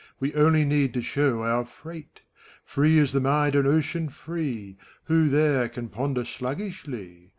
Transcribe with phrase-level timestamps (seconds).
[0.19, 2.23] We only need to show our freight.
[2.65, 7.29] Free is the mind on Ocean free; Who there can ponder sluggishly?